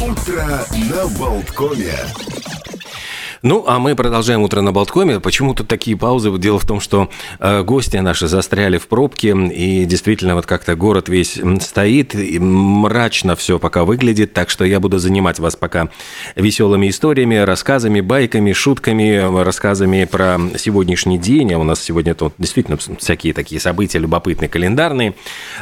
Утро 0.00 0.64
на 0.88 1.06
Болткоме. 1.18 1.92
Ну, 3.42 3.64
а 3.66 3.78
мы 3.78 3.96
продолжаем 3.96 4.42
утро 4.42 4.60
на 4.60 4.70
Болткоме. 4.70 5.18
Почему 5.18 5.54
тут 5.54 5.66
такие 5.66 5.96
паузы? 5.96 6.30
Дело 6.38 6.58
в 6.58 6.66
том, 6.66 6.78
что 6.78 7.08
э, 7.38 7.62
гости 7.62 7.96
наши 7.96 8.26
застряли 8.26 8.76
в 8.76 8.86
пробке, 8.86 9.30
и 9.30 9.86
действительно 9.86 10.34
вот 10.34 10.44
как-то 10.44 10.74
город 10.74 11.08
весь 11.08 11.40
стоит, 11.60 12.14
и 12.14 12.38
мрачно 12.38 13.36
все 13.36 13.58
пока 13.58 13.84
выглядит, 13.84 14.34
так 14.34 14.50
что 14.50 14.66
я 14.66 14.78
буду 14.78 14.98
занимать 14.98 15.38
вас 15.38 15.56
пока 15.56 15.88
веселыми 16.36 16.90
историями, 16.90 17.36
рассказами, 17.36 18.02
байками, 18.02 18.52
шутками, 18.52 19.42
рассказами 19.42 20.04
про 20.04 20.38
сегодняшний 20.58 21.16
день. 21.16 21.54
А 21.54 21.58
у 21.58 21.64
нас 21.64 21.82
сегодня 21.82 22.14
тут 22.14 22.34
действительно 22.36 22.76
всякие 22.76 23.32
такие 23.32 23.58
события 23.58 23.98
любопытные, 23.98 24.50
календарные. 24.50 25.14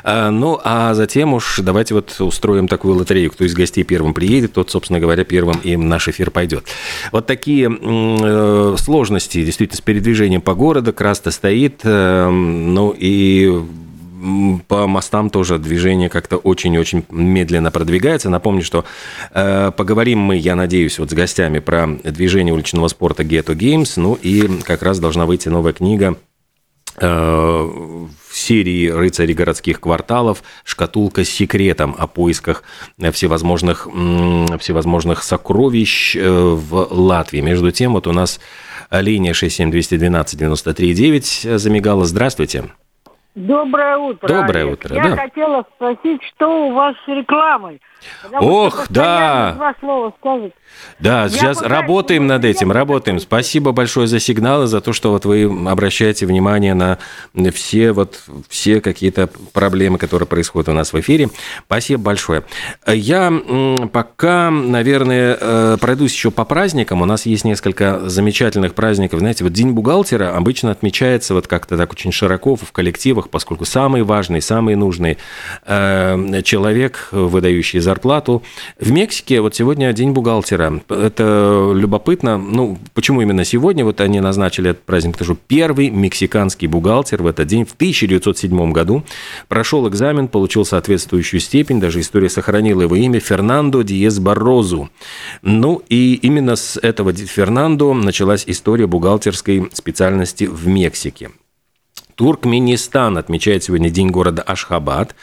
Э, 0.04 0.30
ну, 0.30 0.60
а 0.62 0.94
затем 0.94 1.34
уж 1.34 1.60
давайте 1.62 1.94
вот 1.94 2.14
устроим 2.20 2.68
такую 2.68 2.94
лотерею. 2.94 3.30
Кто 3.30 3.44
из 3.44 3.54
гостей 3.54 3.84
первым 3.84 4.14
приедет, 4.14 4.54
тот, 4.54 4.70
собственно 4.70 5.00
говоря, 5.00 5.24
первым 5.24 5.58
и 5.58 5.76
наш 5.76 6.08
эфир 6.08 6.30
пойдет. 6.30 6.64
Вот 7.12 7.26
такие 7.26 7.70
э, 7.70 8.76
сложности 8.78 9.44
действительно 9.44 9.78
с 9.78 9.80
передвижением 9.80 10.40
по 10.40 10.54
городу. 10.54 10.92
Краста 10.92 11.30
стоит, 11.30 11.80
э, 11.84 12.28
ну 12.28 12.94
и 12.96 13.62
по 14.66 14.86
мостам 14.86 15.30
тоже 15.30 15.58
движение 15.58 16.08
как-то 16.08 16.36
очень-очень 16.36 17.04
медленно 17.10 17.70
продвигается. 17.70 18.30
Напомню, 18.30 18.62
что 18.62 18.84
э, 19.32 19.70
поговорим 19.76 20.18
мы, 20.18 20.36
я 20.36 20.56
надеюсь, 20.56 20.98
вот 20.98 21.10
с 21.10 21.14
гостями 21.14 21.60
про 21.60 21.86
движение 21.86 22.52
уличного 22.52 22.88
спорта 22.88 23.22
Ghetto 23.22 23.54
Games. 23.54 23.92
Ну 23.96 24.18
и 24.20 24.48
как 24.62 24.82
раз 24.82 24.98
должна 24.98 25.26
выйти 25.26 25.48
новая 25.48 25.72
книга 25.72 26.16
э, 27.00 28.06
серии 28.38 28.88
«Рыцари 28.88 29.32
городских 29.32 29.80
кварталов» 29.80 30.42
«Шкатулка 30.64 31.24
с 31.24 31.30
секретом» 31.30 31.96
о 31.98 32.06
поисках 32.06 32.62
всевозможных, 33.12 33.86
всевозможных 33.86 35.22
сокровищ 35.22 36.16
э, 36.16 36.30
в 36.30 36.88
Латвии. 36.90 37.40
Между 37.40 37.70
тем, 37.70 37.92
вот 37.92 38.06
у 38.06 38.12
нас 38.12 38.40
линия 38.90 39.32
67212-93-9 39.32 41.58
замигала. 41.58 42.04
Здравствуйте. 42.04 42.70
Доброе 43.46 43.96
утро. 43.98 44.26
Доброе 44.26 44.64
Олег. 44.64 44.72
утро, 44.72 44.96
Я 44.96 45.10
да. 45.10 45.16
хотела 45.16 45.64
спросить, 45.76 46.20
что 46.34 46.66
у 46.68 46.72
вас 46.72 46.96
с 47.04 47.08
рекламой? 47.08 47.80
Потому 48.22 48.46
Ох, 48.46 48.86
да. 48.90 49.52
Два 49.56 49.74
слова 49.80 50.12
скажет. 50.20 50.54
Да, 51.00 51.22
Я 51.24 51.28
сейчас 51.28 51.58
пытаюсь 51.58 51.78
работаем 51.78 52.26
над 52.26 52.44
этим, 52.44 52.70
работаем. 52.70 53.18
Спасибо 53.18 53.72
большое 53.72 54.06
за 54.06 54.20
сигналы, 54.20 54.66
за 54.66 54.80
то, 54.80 54.92
что 54.92 55.10
вот 55.10 55.24
вы 55.24 55.44
обращаете 55.68 56.26
внимание 56.26 56.74
на 56.74 56.98
все 57.52 57.92
вот 57.92 58.22
все 58.48 58.80
какие-то 58.80 59.28
проблемы, 59.52 59.98
которые 59.98 60.26
происходят 60.26 60.68
у 60.68 60.72
нас 60.72 60.92
в 60.92 61.00
эфире. 61.00 61.28
Спасибо 61.66 62.02
большое. 62.02 62.44
Я 62.86 63.32
пока, 63.92 64.50
наверное, 64.50 65.36
э, 65.40 65.76
пройдусь 65.80 66.12
еще 66.12 66.30
по 66.30 66.44
праздникам. 66.44 67.02
У 67.02 67.04
нас 67.04 67.26
есть 67.26 67.44
несколько 67.44 68.08
замечательных 68.08 68.74
праздников. 68.74 69.20
Знаете, 69.20 69.44
вот 69.44 69.52
День 69.52 69.72
бухгалтера 69.72 70.36
обычно 70.36 70.70
отмечается 70.70 71.34
вот 71.34 71.46
как-то 71.46 71.76
так 71.76 71.92
очень 71.92 72.12
широко 72.12 72.54
в 72.56 72.70
коллективах, 72.72 73.27
поскольку 73.30 73.64
самый 73.64 74.02
важный, 74.02 74.40
самый 74.40 74.74
нужный 74.74 75.18
э, 75.66 76.42
человек, 76.42 77.08
выдающий 77.12 77.80
зарплату. 77.80 78.42
В 78.78 78.90
Мексике 78.90 79.40
вот 79.40 79.54
сегодня 79.54 79.92
День 79.92 80.12
бухгалтера. 80.12 80.80
Это 80.88 81.72
любопытно. 81.74 82.38
Ну, 82.38 82.78
почему 82.94 83.22
именно 83.22 83.44
сегодня? 83.44 83.84
Вот 83.84 84.00
они 84.00 84.20
назначили 84.20 84.70
этот 84.70 84.84
праздник, 84.84 85.12
потому 85.12 85.34
что 85.34 85.42
первый 85.46 85.90
мексиканский 85.90 86.68
бухгалтер 86.68 87.22
в 87.22 87.26
этот 87.26 87.46
день 87.46 87.64
в 87.64 87.72
1907 87.72 88.72
году 88.72 89.04
прошел 89.48 89.88
экзамен, 89.88 90.28
получил 90.28 90.64
соответствующую 90.64 91.40
степень, 91.40 91.80
даже 91.80 92.00
история 92.00 92.28
сохранила 92.28 92.82
его 92.82 92.96
имя, 92.96 93.20
Фернандо 93.20 93.82
Диез 93.82 94.18
Баррозу. 94.18 94.90
Ну, 95.42 95.82
и 95.88 96.14
именно 96.14 96.56
с 96.56 96.78
этого 96.78 97.12
Фернандо 97.12 97.92
началась 97.94 98.44
история 98.46 98.86
бухгалтерской 98.86 99.68
специальности 99.72 100.44
в 100.44 100.66
Мексике. 100.66 101.30
Туркменистан 102.18 103.16
отмечает 103.16 103.62
сегодня 103.62 103.90
День 103.90 104.10
города 104.10 104.42
Ашхабад. 104.42 105.14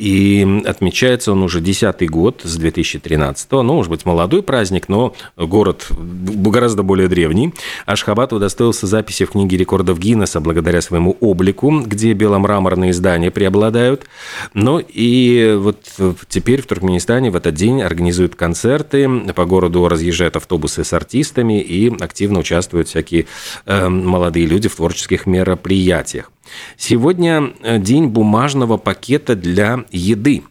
И 0.00 0.62
отмечается 0.64 1.32
он 1.32 1.42
уже 1.42 1.60
десятый 1.60 2.08
год 2.08 2.40
с 2.42 2.56
2013 2.56 3.50
Ну, 3.50 3.62
может 3.74 3.90
быть, 3.90 4.06
молодой 4.06 4.42
праздник, 4.42 4.88
но 4.88 5.14
город 5.36 5.88
гораздо 5.90 6.82
более 6.82 7.06
древний. 7.06 7.52
Ашхабад 7.84 8.32
удостоился 8.32 8.86
записи 8.86 9.26
в 9.26 9.32
книге 9.32 9.58
рекордов 9.58 9.98
Гиннесса 9.98 10.40
благодаря 10.40 10.80
своему 10.80 11.18
облику, 11.20 11.80
где 11.80 12.14
беломраморные 12.14 12.94
здания 12.94 13.30
преобладают. 13.30 14.06
Ну 14.54 14.78
и 14.78 15.54
вот 15.58 15.84
теперь 16.30 16.62
в 16.62 16.66
Туркменистане 16.66 17.30
в 17.30 17.36
этот 17.36 17.54
день 17.54 17.82
организуют 17.82 18.36
концерты, 18.36 19.06
по 19.34 19.44
городу 19.44 19.86
разъезжают 19.86 20.36
автобусы 20.36 20.82
с 20.82 20.94
артистами 20.94 21.60
и 21.60 21.94
активно 22.02 22.38
участвуют 22.38 22.88
всякие 22.88 23.26
э, 23.66 23.88
молодые 23.90 24.46
люди 24.46 24.70
в 24.70 24.76
творческих 24.76 25.26
мероприятиях. 25.26 26.30
Сегодня 26.76 27.52
э, 27.62 27.78
день 27.78 28.08
бумажного 28.08 28.76
пакета 28.76 29.34
для 29.36 29.84
еды. 29.90 30.42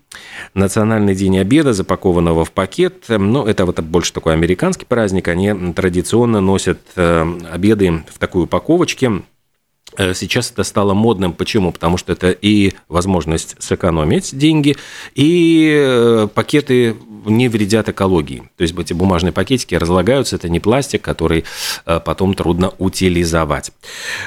Национальный 0.53 1.15
день 1.15 1.37
обеда, 1.37 1.73
запакованного 1.73 2.45
в 2.45 2.51
пакет. 2.51 3.05
Ну, 3.07 3.45
это 3.45 3.65
вот 3.65 3.79
больше 3.81 4.13
такой 4.13 4.33
американский 4.33 4.85
праздник. 4.85 5.27
Они 5.27 5.73
традиционно 5.73 6.41
носят 6.41 6.79
э, 6.95 7.39
обеды 7.51 8.03
в 8.11 8.17
такой 8.19 8.43
упаковочке. 8.43 9.23
Э, 9.97 10.13
Сейчас 10.13 10.51
это 10.51 10.63
стало 10.63 10.93
модным. 10.93 11.33
Почему? 11.33 11.71
Потому 11.71 11.97
что 11.97 12.13
это 12.13 12.31
и 12.31 12.73
возможность 12.87 13.55
сэкономить 13.59 14.37
деньги, 14.37 14.77
и 15.15 16.27
пакеты 16.33 16.95
не 17.29 17.47
вредят 17.47 17.89
экологии. 17.89 18.43
То 18.57 18.63
есть 18.63 18.77
эти 18.77 18.93
бумажные 18.93 19.31
пакетики 19.31 19.75
разлагаются, 19.75 20.35
это 20.35 20.49
не 20.49 20.59
пластик, 20.59 21.01
который 21.01 21.45
э, 21.85 21.99
потом 22.03 22.33
трудно 22.33 22.73
утилизовать. 22.77 23.71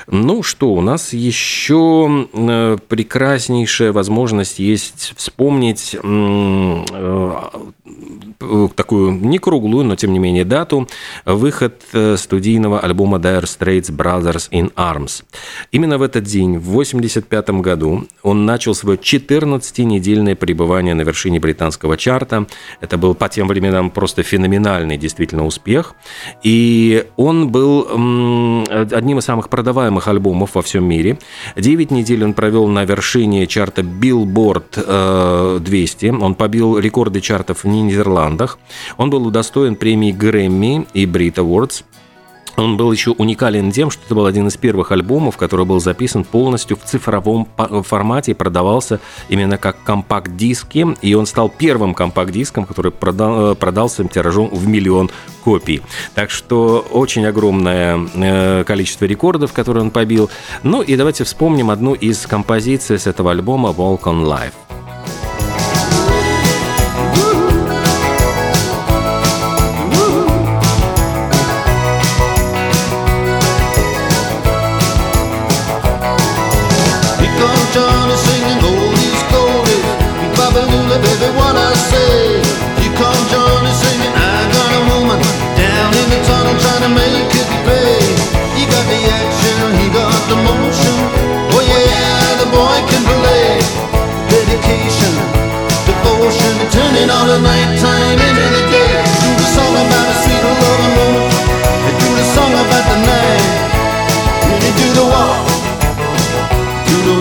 Ну 0.07 0.43
что, 0.43 0.73
у 0.73 0.81
нас 0.81 1.13
еще 1.13 2.29
э, 2.33 2.79
прекраснейшая 2.89 3.93
возможность 3.93 4.59
есть 4.59 5.15
вспомнить 5.17 5.97
э, 6.03 6.85
такую 8.75 9.13
не 9.13 9.39
круглую, 9.39 9.85
но 9.85 9.97
тем 9.97 10.13
не 10.13 10.19
менее 10.19 10.45
дату, 10.45 10.89
выход 11.25 11.83
студийного 12.17 12.81
альбома 12.81 13.19
Dire 13.19 13.45
Straits 13.45 13.91
Brothers 13.95 14.51
in 14.51 14.73
Arms. 14.75 15.25
Именно 15.71 15.99
в 15.99 16.03
этот 16.03 16.25
день, 16.25 16.59
в 16.59 16.71
1985 16.71 17.51
году, 17.61 18.07
он 18.23 18.47
начал 18.47 18.75
свое 18.75 18.99
14-недельное 18.99 20.35
пребывание 20.35 20.95
на 20.95 21.03
вершине 21.03 21.41
британского 21.41 21.97
чарта. 21.97 22.47
Это 22.81 22.92
был 22.97 23.15
по 23.15 23.29
тем 23.29 23.49
временам 23.49 23.91
просто 23.91 24.23
феноменальный 24.23 24.97
действительно 24.97 25.47
успех. 25.47 25.95
И 26.43 27.07
он 27.17 27.49
был 27.49 27.87
м, 27.91 28.65
одним 28.71 29.19
из 29.19 29.25
самых 29.25 29.49
продаваемых 29.49 30.09
альбомов 30.09 30.55
во 30.55 30.63
всем 30.63 30.85
мире. 30.85 31.19
9 31.57 31.91
недель 31.91 32.25
он 32.25 32.35
провел 32.35 32.69
на 32.69 32.85
вершине 32.85 33.47
чарта 33.47 33.83
Billboard 33.83 34.65
э, 34.77 35.59
200. 35.61 36.07
Он 36.21 36.35
побил 36.35 36.79
рекорды 36.79 37.21
чартов 37.21 37.65
в 37.65 37.69
Нидерландах. 37.69 38.59
Он 38.97 39.11
был 39.11 39.27
удостоен 39.27 39.77
премии 39.77 40.13
Грэмми 40.13 40.87
и 40.95 41.07
Brit 41.07 41.35
Awards. 41.35 41.85
Он 42.57 42.77
был 42.77 42.93
еще 42.93 43.13
уникален 43.13 43.73
тем, 43.73 43.91
что 43.91 44.03
это 44.05 44.15
был 44.15 44.27
один 44.27 44.49
из 44.49 44.57
первых 44.57 44.93
альбомов, 44.93 45.37
который 45.37 45.65
был 45.65 45.81
записан 45.81 46.25
полностью 46.25 46.77
в 46.77 46.85
цифровом 46.85 47.49
формате 47.57 48.33
и 48.33 48.35
продавался 48.35 49.01
именно 49.29 49.57
как 49.57 49.83
компакт-диски. 49.85 50.97
И 51.01 51.15
он 51.15 51.27
стал 51.27 51.49
первым 51.49 51.95
компакт-диском, 51.95 52.67
который 52.67 52.93
продал, 52.93 53.53
э, 53.53 53.55
продался 53.55 54.05
тиражом 54.05 54.49
в 54.49 54.67
миллион 54.67 55.11
копий. 55.45 55.83
Так 56.15 56.31
что 56.31 56.87
очень 56.91 57.25
огромное 57.27 58.01
э, 58.15 58.65
количество 58.65 59.07
рекордов, 59.07 59.53
которые 59.53 59.85
он 59.85 59.91
побил. 59.91 60.31
Ну 60.63 60.83
и 60.83 60.97
давайте 60.97 61.25
вспомним 61.25 61.71
одну 61.71 61.95
из 61.95 62.27
композиций 62.27 62.99
с 62.99 63.07
этого 63.07 63.31
альбома 63.31 63.71
«Walk 63.71 64.03
on 64.03 64.25
Life». 64.25 64.82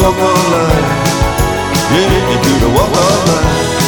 Walk 0.02 0.18
of 0.18 0.52
life. 0.52 0.90
Yeah, 1.94 2.32
you 2.32 2.38
do 2.42 2.54
the 2.60 2.70
walk 2.74 2.90
of 2.90 3.28
life. 3.28 3.81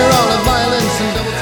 After 0.00 0.16
all 0.16 0.40
of 0.40 0.49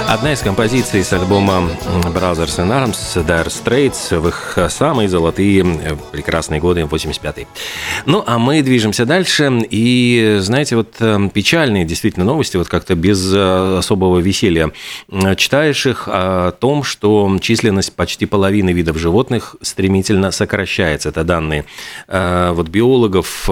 Одна 0.08 0.32
из 0.32 0.40
композиций 0.40 1.04
с 1.04 1.12
альбома 1.12 1.68
Brothers 2.14 2.56
in 2.56 2.70
Arms 2.70 3.22
Dire 3.26 3.48
Straits 3.48 4.18
в 4.18 4.28
их 4.28 4.58
самые 4.70 5.06
золотые 5.06 5.60
э, 5.60 5.96
прекрасные 6.10 6.62
годы 6.62 6.80
85-й. 6.80 7.46
Ну, 8.06 8.24
а 8.26 8.38
мы 8.38 8.62
движемся 8.62 9.04
дальше. 9.04 9.52
И, 9.68 10.38
знаете, 10.40 10.76
вот 10.76 10.94
э, 11.00 11.28
печальные 11.34 11.84
действительно 11.84 12.24
новости, 12.24 12.56
вот 12.56 12.68
как-то 12.68 12.94
без 12.94 13.22
э, 13.34 13.76
особого 13.80 14.18
веселья. 14.18 14.72
Читаешь 15.36 15.84
их 15.84 16.04
о 16.06 16.52
том, 16.52 16.84
что 16.84 17.30
численность 17.42 17.92
почти 17.92 18.24
половины 18.24 18.70
видов 18.70 18.96
животных 18.96 19.56
стремительно 19.60 20.30
сокращается. 20.30 21.10
Это 21.10 21.22
данные 21.22 21.66
вот 22.08 22.68
биологов 22.68 23.48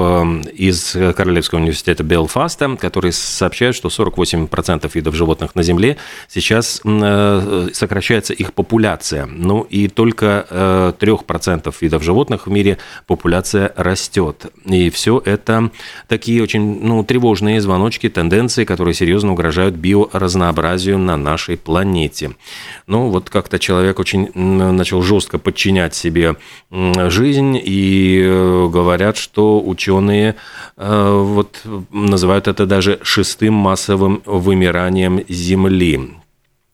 из 0.54 0.92
Королевского 0.92 1.58
университета 1.58 2.02
Белфаста, 2.02 2.76
которые 2.76 3.12
сообщают, 3.12 3.76
что 3.76 3.88
48% 3.88 4.90
видов 4.94 5.14
животных 5.14 5.54
на 5.54 5.62
Земле 5.62 5.98
сейчас 6.28 6.45
сейчас 6.46 6.80
э, 6.84 7.68
сокращается 7.72 8.32
их 8.32 8.52
популяция. 8.52 9.26
Ну 9.26 9.62
и 9.62 9.88
только 9.88 10.46
3% 11.00 11.68
э, 11.68 11.72
видов 11.80 12.04
животных 12.04 12.46
в 12.46 12.50
мире 12.50 12.78
популяция 13.06 13.72
растет. 13.76 14.46
И 14.64 14.90
все 14.90 15.20
это 15.24 15.70
такие 16.06 16.42
очень 16.42 16.86
ну, 16.86 17.02
тревожные 17.02 17.60
звоночки, 17.60 18.08
тенденции, 18.08 18.64
которые 18.64 18.94
серьезно 18.94 19.32
угрожают 19.32 19.74
биоразнообразию 19.74 20.98
на 20.98 21.16
нашей 21.16 21.56
планете. 21.56 22.30
Ну 22.86 23.08
вот 23.08 23.28
как-то 23.28 23.58
человек 23.58 23.98
очень 23.98 24.30
начал 24.34 25.02
жестко 25.02 25.38
подчинять 25.38 25.94
себе 25.94 26.36
жизнь 26.70 27.60
и 27.62 28.22
э, 28.24 28.68
говорят, 28.68 29.16
что 29.16 29.60
ученые 29.64 30.36
вот 30.76 31.62
называют 31.90 32.48
это 32.48 32.66
даже 32.66 32.98
шестым 33.02 33.54
массовым 33.54 34.22
вымиранием 34.26 35.22
Земли 35.28 36.15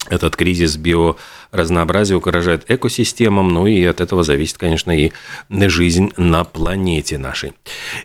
этот 0.08 0.36
кризис 0.36 0.76
биоразнообразия 1.52 2.16
угрожает 2.16 2.64
экосистемам, 2.68 3.48
ну 3.48 3.66
и 3.66 3.84
от 3.84 4.00
этого 4.00 4.22
зависит, 4.22 4.56
конечно, 4.56 4.96
и 4.96 5.12
жизнь 5.50 6.10
на 6.16 6.44
планете 6.44 7.18
нашей. 7.18 7.52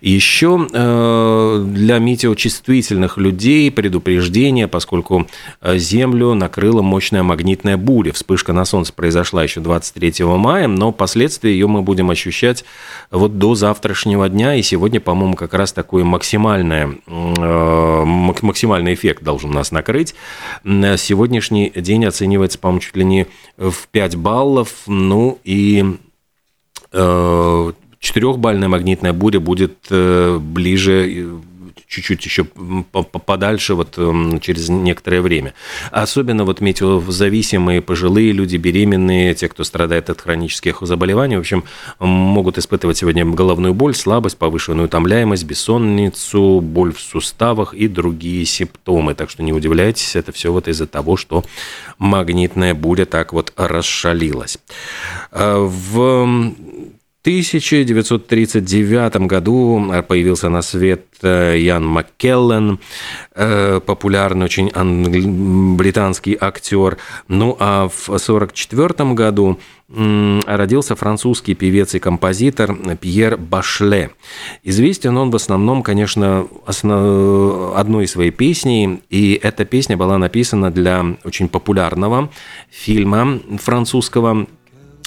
Еще 0.02 0.68
э, 0.72 1.66
для 1.66 2.00
метеочувствительных 2.00 3.18
людей 3.18 3.72
предупреждение, 3.72 4.68
поскольку 4.68 5.28
э, 5.62 5.78
Землю 5.78 6.34
накрыла 6.34 6.82
мощная 6.82 7.24
магнитная 7.24 7.78
буря. 7.78 8.12
Вспышка 8.12 8.52
на 8.52 8.66
Солнце 8.66 8.92
произошла 8.92 9.44
еще 9.44 9.62
23 9.62 10.26
мая, 10.26 10.68
но 10.68 10.92
последствия 10.92 11.52
ее 11.52 11.68
мы 11.68 11.82
будем 11.82 12.10
ощущать 12.10 12.66
вот 13.12 13.38
до 13.38 13.56
завтрашнего 13.56 14.28
дня, 14.28 14.56
и 14.56 14.62
сегодня, 14.62 15.00
по-моему, 15.00 15.36
как 15.36 15.54
раз 15.54 15.72
такой 15.72 16.04
максимальный, 16.04 17.02
э, 17.08 18.04
максимальный 18.06 18.94
эффект 18.94 19.24
должен 19.24 19.52
нас 19.52 19.72
накрыть. 19.72 20.16
Сегодняшний 20.66 21.72
день 21.74 22.06
оценивается, 22.06 22.60
по-моему, 22.60 22.82
чуть 22.82 22.98
ли 22.98 23.06
не 23.06 23.28
в 23.58 23.88
5 23.92 24.16
баллов. 24.16 24.84
Ну 24.88 25.40
и 25.44 25.84
э, 26.92 27.72
четырехбальная 28.00 28.70
магнитная 28.70 29.14
буря 29.14 29.40
будет 29.40 29.78
э, 29.90 30.38
ближе 30.40 31.40
чуть-чуть 31.88 32.26
еще 32.26 32.44
подальше 32.44 33.74
вот 33.74 33.98
эм, 33.98 34.40
через 34.40 34.70
некоторое 34.70 35.22
время. 35.22 35.54
Особенно 35.92 36.44
вот 36.44 36.60
метеозависимые 36.60 37.82
пожилые 37.82 38.34
люди, 38.34 38.58
беременные, 38.58 39.34
те, 39.34 39.48
кто 39.48 39.64
страдает 39.64 40.10
от 40.10 40.20
хронических 40.20 40.80
заболеваний, 40.82 41.38
в 41.38 41.40
общем, 41.40 41.64
могут 42.00 42.58
испытывать 42.58 42.98
сегодня 42.98 43.26
головную 43.26 43.74
боль, 43.74 43.96
слабость, 43.96 44.38
повышенную 44.38 44.88
утомляемость, 44.88 45.46
бессонницу, 45.46 46.60
боль 46.62 46.94
в 46.94 47.00
суставах 47.00 47.74
и 47.74 47.88
другие 47.88 48.46
симптомы. 48.46 49.16
Так 49.16 49.30
что 49.30 49.44
не 49.44 49.54
удивляйтесь, 49.54 50.16
это 50.16 50.32
все 50.32 50.52
вот 50.52 50.68
из-за 50.68 50.88
того, 50.88 51.16
что 51.16 51.46
магнитная 51.98 52.74
буря 52.74 53.06
так 53.06 53.32
вот 53.32 53.54
расшалилась. 53.56 54.58
А 55.32 55.60
в 55.60 56.54
1939 57.28 59.28
году 59.28 59.92
появился 60.08 60.48
на 60.48 60.62
свет 60.62 61.08
э, 61.22 61.58
Ян 61.60 61.86
Маккеллен, 61.86 62.80
э, 63.36 63.82
популярный 63.86 64.46
очень 64.46 64.72
британский 65.76 66.38
актер. 66.40 66.98
Ну 67.28 67.58
а 67.60 67.90
в 67.90 68.10
1944 68.10 69.14
году 69.14 69.60
родился 69.90 70.96
французский 70.96 71.54
певец 71.54 71.96
и 71.96 72.00
композитор 72.00 72.76
Пьер 73.00 73.38
Башле. 73.38 74.12
Известен 74.64 75.18
он 75.18 75.30
в 75.30 75.36
основном, 75.36 75.82
конечно, 75.82 76.48
основ... 76.66 77.74
одной 77.76 78.08
своей 78.08 78.32
песней, 78.32 79.02
и 79.10 79.40
эта 79.42 79.66
песня 79.66 79.96
была 79.96 80.18
написана 80.18 80.72
для 80.72 81.18
очень 81.24 81.48
популярного 81.48 82.30
фильма 82.70 83.40
французского 83.60 84.48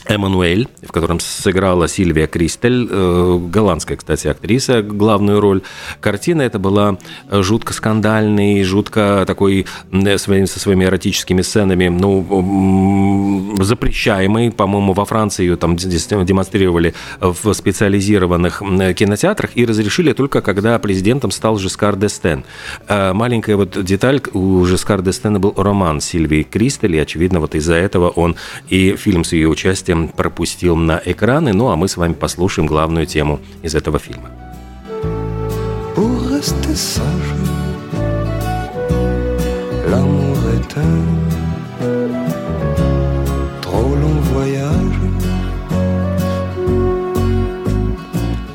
Эммануэль, 0.06 0.68
в 0.82 0.92
котором 0.92 1.20
сыграла 1.20 1.88
Сильвия 1.88 2.26
Кристель, 2.26 2.88
э, 2.90 3.38
голландская, 3.50 3.96
кстати, 3.96 4.28
актриса, 4.28 4.82
главную 4.82 5.40
роль. 5.40 5.62
Картина 6.00 6.42
эта 6.42 6.58
была 6.58 6.98
жутко 7.30 7.72
скандальной, 7.72 8.62
жутко 8.64 9.24
такой 9.26 9.66
со 9.90 10.60
своими 10.60 10.84
эротическими 10.84 11.42
сценами, 11.42 11.88
ну, 11.88 13.56
запрещаемой. 13.60 14.50
По-моему, 14.50 14.92
во 14.92 15.04
Франции 15.04 15.44
ее 15.44 15.56
там 15.56 15.76
демонстрировали 15.76 16.94
в 17.20 17.52
специализированных 17.52 18.62
кинотеатрах 18.96 19.50
и 19.54 19.64
разрешили 19.64 20.12
только 20.12 20.40
когда 20.40 20.78
президентом 20.78 21.30
стал 21.30 21.58
Жескар 21.58 21.96
Дестен. 21.96 22.44
Э, 22.88 23.12
маленькая 23.12 23.56
вот 23.56 23.82
деталь, 23.84 24.20
у 24.32 24.64
Жескар 24.64 25.02
Дестена 25.02 25.38
был 25.38 25.54
роман 25.56 26.00
Сильвии 26.00 26.42
Кристель, 26.42 26.96
и, 26.96 26.98
очевидно, 26.98 27.40
вот 27.40 27.54
из-за 27.54 27.74
этого 27.74 28.08
он 28.08 28.36
и 28.68 28.96
фильм 28.96 29.24
с 29.24 29.32
ее 29.32 29.48
участием 29.48 29.89
удовольствием 29.90 30.08
пропустил 30.08 30.76
на 30.76 31.00
экраны. 31.04 31.52
Ну 31.52 31.68
а 31.68 31.76
мы 31.76 31.88
с 31.88 31.96
вами 31.96 32.12
послушаем 32.12 32.66
главную 32.66 33.06
тему 33.06 33.40
из 33.62 33.74
этого 33.74 33.98
фильма. 33.98 34.30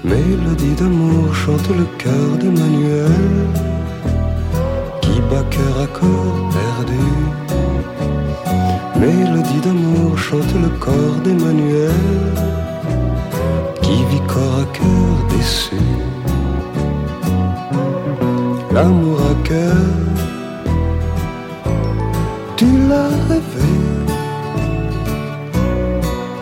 Mélodie 0.05 0.75
d'amour 0.79 1.33
chante 1.33 1.69
le 1.79 1.85
cœur 1.97 2.37
d'Emmanuel 2.39 3.11
qui 5.01 5.19
bat 5.29 5.43
cœur 5.49 5.81
à 5.81 5.87
corps. 5.87 6.44
Mélodie 8.99 9.59
d'amour 9.61 10.17
chante 10.17 10.53
le 10.61 10.69
corps 10.79 11.19
d'Emmanuel 11.23 11.91
qui 13.81 14.03
vit 14.09 14.21
corps 14.27 14.59
à 14.61 14.65
cœur 14.77 15.15
déçu. 15.29 15.75
L'amour 18.71 19.19
à 19.31 19.47
cœur, 19.47 19.75
tu 22.55 22.65
l'as 22.87 23.09
rêvé. 23.29 23.73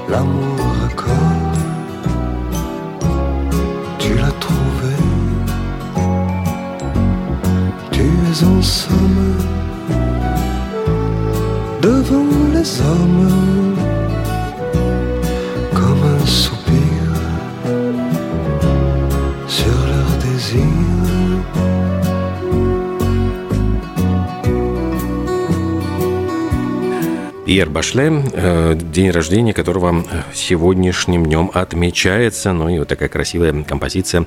L'amour 0.10 0.60
à 0.86 0.93
corps, 0.93 1.60
tu 3.98 4.13
l'as 4.13 4.36
trouvé. 4.45 4.93
Tu 7.91 8.01
es 8.01 8.43
en 8.45 8.62
somme 8.62 9.38
devant 11.84 12.48
les 12.54 12.80
hommes 12.80 13.62
Пьер 27.53 27.69
Башле, 27.69 28.12
э, 28.33 28.74
день 28.74 29.12
рождения 29.12 29.53
которого 29.53 30.03
сегодняшним 30.33 31.24
днем 31.24 31.51
отмечается. 31.53 32.51
Ну 32.51 32.67
и 32.67 32.79
вот 32.79 32.88
такая 32.88 33.10
красивая 33.10 33.62
композиция 33.62 34.25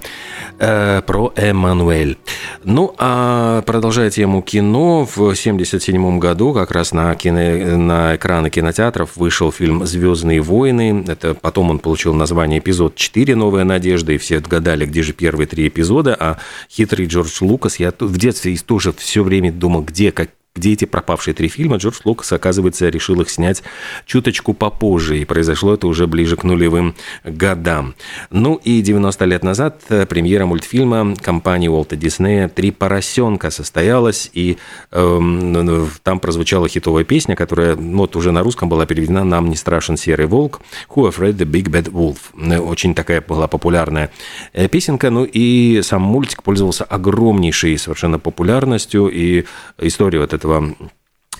э, 0.61 1.02
про 1.04 1.33
Эммануэль. 1.35 2.18
Ну, 2.62 2.95
а 2.99 3.62
продолжая 3.62 4.11
тему 4.11 4.42
кино, 4.42 5.04
в 5.04 5.18
1977 5.18 6.21
году 6.21 6.52
как 6.54 6.71
раз 6.71 6.92
на, 6.92 7.12
кино, 7.16 7.76
на 7.76 8.14
экраны 8.14 8.49
кинотеатров 8.49 9.16
вышел 9.16 9.50
фильм 9.50 9.85
«Звездные 9.85 10.40
войны». 10.40 11.04
Это 11.09 11.35
потом 11.35 11.71
он 11.71 11.80
получил 11.80 12.14
название 12.14 12.61
«Эпизод 12.61 12.95
4. 12.95 13.35
Новая 13.35 13.64
надежда», 13.64 14.12
и 14.12 14.18
все 14.18 14.38
отгадали, 14.38 14.87
где 14.87 15.02
же 15.02 15.12
первые 15.12 15.49
три 15.49 15.66
эпизода. 15.66 16.16
А 16.16 16.38
хитрый 16.71 17.06
Джордж 17.06 17.38
Лукас, 17.40 17.80
я 17.80 17.92
в 17.99 18.18
детстве 18.18 18.56
тоже 18.64 18.92
все 18.92 19.25
время 19.25 19.50
думал, 19.50 19.83
где, 19.83 20.12
как, 20.12 20.28
где 20.57 20.73
эти 20.73 20.85
пропавшие 20.85 21.35
три 21.35 21.49
фильма, 21.49 21.77
Джордж 21.77 21.99
Лукас, 22.05 22.33
оказывается, 22.33 22.89
решил 22.89 23.21
их 23.21 23.31
снять 23.31 23.63
чуточку 24.07 24.55
попозже, 24.55 25.19
и 25.19 25.25
произошло 25.25 25.75
это 25.75 25.87
уже 25.87 26.07
ближе 26.07 26.37
к 26.37 26.45
нулевым 26.45 26.95
годам. 27.25 27.95
Ну 28.31 28.61
и 28.65 28.81
90 28.81 29.25
лет 29.27 29.43
назад 29.45 29.81
э, 29.89 30.07
премьера 30.07 30.47
мультфильма 30.47 31.15
компании 31.17 31.69
Уолта 31.69 31.97
Диснея 31.97 32.49
«Три 32.49 32.71
поросенка» 32.71 33.51
состоялась, 33.51 34.31
и 34.33 34.59
э, 34.93 35.87
там 36.03 36.21
прозвучала 36.21 36.69
хитовая 36.69 37.05
песня, 37.05 37.37
которая 37.37 37.77
ну, 37.77 37.99
вот 37.99 38.17
уже 38.17 38.33
на 38.33 38.43
русском 38.43 38.69
была 38.69 38.87
переведена 38.87 39.25
«Нам 39.25 39.51
не 39.51 39.57
страшен 39.57 39.97
серый 39.97 40.27
волк», 40.27 40.61
«Who 40.89 41.11
afraid 41.11 41.37
the 41.37 41.45
big 41.45 41.69
bad 41.69 41.91
wolf». 41.91 42.19
Э, 42.37 42.59
очень 42.59 42.95
такая 42.95 43.21
была 43.21 43.47
популярная 43.49 44.11
э, 44.53 44.69
песенка, 44.69 45.11
ну 45.11 45.25
и 45.25 45.83
сам 45.83 46.03
мультик 46.03 46.43
пользовался 46.43 46.85
огромнейшей 46.85 47.77
совершенно 47.79 48.19
популярностью, 48.19 49.09
и 49.09 49.45
история 49.79 50.21
вот 50.21 50.33
этого 50.33 50.46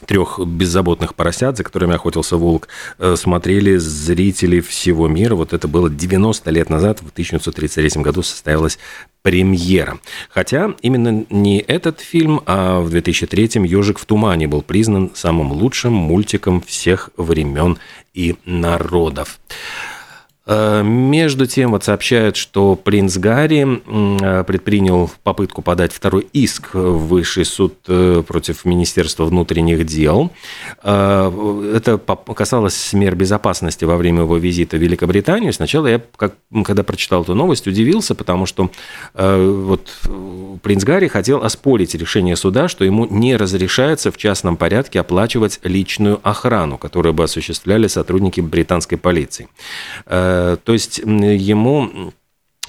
трех 0.05 0.39
беззаботных 0.39 1.15
поросят, 1.15 1.57
за 1.57 1.65
которыми 1.65 1.95
охотился 1.95 2.37
волк, 2.37 2.69
э, 2.99 3.17
смотрели 3.17 3.77
зрители 3.77 4.61
всего 4.61 5.09
мира. 5.09 5.35
Вот 5.35 5.53
это 5.53 5.69
было 5.69 5.89
90 5.89 6.51
лет 6.51 6.69
назад, 6.69 7.01
в 7.01 7.11
1933 7.11 8.03
году 8.03 8.23
состоялась 8.23 8.79
премьера. 9.23 9.99
Хотя 10.29 10.75
именно 10.83 11.25
не 11.31 11.61
этот 11.61 12.01
фильм, 12.01 12.43
а 12.47 12.81
в 12.81 12.95
2003-м 12.95 13.65
«Ежик 13.65 13.99
в 13.99 14.05
тумане» 14.05 14.47
был 14.47 14.63
признан 14.63 15.11
самым 15.15 15.53
лучшим 15.53 15.93
мультиком 15.93 16.61
всех 16.61 17.11
времен 17.17 17.79
и 18.13 18.37
народов. 18.45 19.41
Э, 20.47 20.83
между 20.85 21.47
тем, 21.47 21.73
вот 21.73 21.83
сообщают, 21.83 22.37
что 22.37 22.76
принц 22.76 23.17
Гарри 23.17 23.83
э, 23.85 24.45
предпринял 24.45 25.11
попытку 25.25 25.61
подать 25.61 25.93
второй 25.93 26.29
иск 26.33 26.75
в 26.75 27.09
высший 27.09 27.45
суд 27.45 27.75
э, 27.88 28.23
против 28.26 28.65
Министерства 28.65 29.25
внутренних 29.25 29.85
дел. 29.85 30.31
Это 30.83 32.00
касалось 32.35 32.93
мер 32.93 33.15
безопасности 33.17 33.85
во 33.85 33.97
время 33.97 34.23
его 34.23 34.37
визита 34.37 34.76
в 34.76 34.81
Великобританию. 34.81 35.53
Сначала 35.53 35.87
я, 35.88 36.00
как, 36.17 36.35
когда 36.65 36.83
прочитал 36.83 37.23
эту 37.23 37.35
новость, 37.35 37.67
удивился, 37.67 38.15
потому 38.15 38.47
что 38.47 38.71
вот 39.15 39.91
принц 40.62 40.85
Гарри 40.85 41.09
хотел 41.09 41.43
оспорить 41.43 41.95
решение 41.95 42.37
суда, 42.37 42.69
что 42.69 42.85
ему 42.85 43.07
не 43.07 43.37
разрешается 43.37 44.11
в 44.11 44.17
частном 44.17 44.57
порядке 44.57 45.00
оплачивать 45.00 45.61
личную 45.62 46.21
охрану, 46.23 46.79
которую 46.79 47.12
бы 47.15 47.25
осуществляли 47.25 47.87
сотрудники 47.88 48.41
британской 48.41 48.99
полиции. 48.99 49.49
То 50.64 50.73
есть 50.73 50.99
ему 50.99 51.88
Э, 52.07 52.11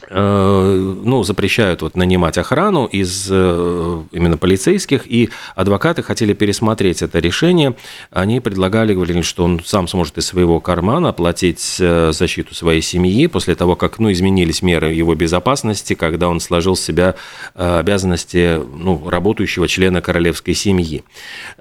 ну, 0.09 1.23
запрещают 1.23 1.81
вот 1.81 1.95
нанимать 1.95 2.37
охрану 2.37 2.85
из 2.85 3.27
э, 3.29 4.03
именно 4.11 4.37
полицейских, 4.37 5.03
и 5.05 5.29
адвокаты 5.55 6.03
хотели 6.03 6.33
пересмотреть 6.33 7.01
это 7.01 7.19
решение. 7.19 7.75
Они 8.11 8.39
предлагали, 8.39 8.93
говорили, 8.93 9.21
что 9.21 9.43
он 9.43 9.61
сам 9.63 9.87
сможет 9.87 10.17
из 10.17 10.25
своего 10.25 10.59
кармана 10.59 11.09
оплатить 11.09 11.77
э, 11.79 12.11
защиту 12.13 12.55
своей 12.55 12.81
семьи 12.81 13.27
после 13.27 13.55
того, 13.55 13.75
как 13.75 13.99
ну, 13.99 14.11
изменились 14.11 14.61
меры 14.61 14.93
его 14.93 15.15
безопасности, 15.15 15.93
когда 15.93 16.29
он 16.29 16.39
сложил 16.39 16.75
в 16.75 16.79
себя 16.79 17.15
обязанности 17.55 18.59
ну, 18.73 19.09
работающего 19.09 19.67
члена 19.67 20.01
королевской 20.01 20.53
семьи. 20.53 21.03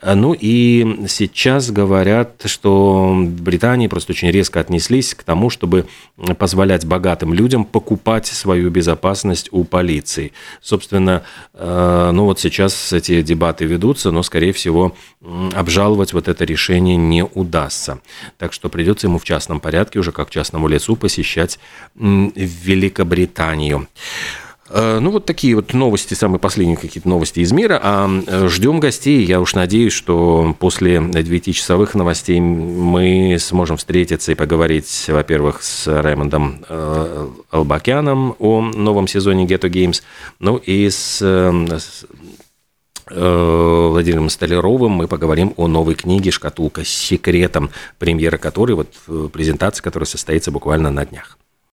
Ну 0.03 0.37
и 0.39 1.07
сейчас 1.09 1.71
говорят, 1.71 2.43
что 2.45 3.13
в 3.13 3.43
Британии 3.43 3.89
просто 3.89 4.13
очень 4.13 4.31
резко 4.31 4.61
отнеслись 4.61 5.15
к 5.15 5.23
тому, 5.23 5.51
чтобы 5.51 5.87
позволять 6.39 6.85
богатым 6.85 7.33
людям 7.35 7.65
покупать 7.65 8.27
свою 8.37 8.71
безопасность 8.71 9.49
у 9.53 9.65
полиции. 9.65 10.33
Собственно, 10.61 11.23
э, 11.55 12.11
ну 12.13 12.25
вот 12.25 12.39
сейчас 12.41 12.93
эти 12.93 13.23
дебаты 13.23 13.65
ведутся, 13.65 14.11
но, 14.11 14.23
скорее 14.23 14.53
всего, 14.53 14.95
обжаловать 15.55 16.13
вот 16.13 16.29
это 16.29 16.45
решение 16.45 16.97
не 16.97 17.25
удастся. 17.25 18.01
Так 18.39 18.53
что 18.53 18.69
придется 18.69 19.07
ему 19.07 19.19
в 19.19 19.25
частном 19.25 19.61
порядке, 19.61 19.99
уже 19.99 20.13
как 20.13 20.31
частному 20.31 20.69
лицу, 20.69 20.97
посещать 20.97 21.59
Великобританию. 21.95 23.89
Э, 24.69 24.99
ну, 25.01 25.11
вот 25.11 25.25
такие 25.25 25.55
вот 25.55 25.73
новости, 25.75 26.15
самые 26.15 26.41
последние 26.41 26.77
какие-то 26.77 27.09
новости 27.09 27.41
из 27.41 27.53
мира. 27.53 27.81
А 27.83 28.09
э, 28.27 28.49
ждем 28.49 28.81
гостей. 28.81 29.25
Я 29.25 29.41
уж 29.41 29.55
надеюсь, 29.55 29.93
что 29.93 30.55
после 30.59 31.01
девятичасовых 31.01 31.95
новостей 31.95 32.41
мы 32.41 33.37
сможем 33.39 33.77
встретиться 33.77 34.33
и 34.33 34.35
поговорить, 34.35 35.07
во-первых, 35.09 35.63
с 35.63 35.87
Раймондом 35.87 36.65
э, 36.69 37.29
Албакяном 37.51 38.37
о 38.39 38.61
новом 38.61 39.07
сезоне 39.07 39.47
Ghetto 39.47 39.71
Games, 39.71 40.03
ну 40.39 40.57
и 40.57 40.89
с, 40.91 41.19
с 41.21 42.07
Владимиром 43.09 44.29
Столяровым 44.29 44.91
мы 44.93 45.07
поговорим 45.07 45.55
о 45.57 45.69
новой 45.69 45.95
книге 45.95 46.33
«Шкатулка 46.33 46.85
с 46.85 46.89
секретом», 46.89 47.71
премьера 47.99 48.37
которой, 48.37 48.73
вот 48.73 48.89
презентация 49.33 49.83
которой 49.83 50.05
состоится 50.05 50.51
буквально 50.51 50.91
на 50.91 51.07
днях. 51.07 51.39